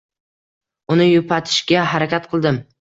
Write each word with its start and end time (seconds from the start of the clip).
Uni 0.95 1.07
yupatishga 1.11 1.87
harakat 1.95 2.31
qildim 2.35 2.63